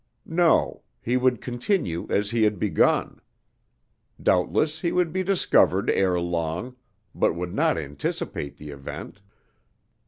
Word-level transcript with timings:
No, 0.25 0.81
he 0.99 1.15
would 1.15 1.41
continue 1.41 2.07
as 2.09 2.31
he 2.31 2.41
had 2.41 2.57
begun. 2.57 3.21
Doubtless 4.19 4.79
he 4.79 4.91
would 4.91 5.13
be 5.13 5.21
discovered 5.23 5.91
ere 5.91 6.19
long, 6.19 6.75
but 7.13 7.35
would 7.35 7.53
not 7.53 7.77
anticipate 7.77 8.57
the 8.57 8.71
event." 8.71 9.21